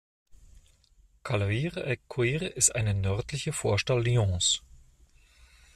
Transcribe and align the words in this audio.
Caluire-et-Cuire 1.21 2.47
ist 2.57 2.73
eine 2.73 2.95
nördliche 2.95 3.53
Vorstadt 3.53 4.03
Lyons. 4.03 4.63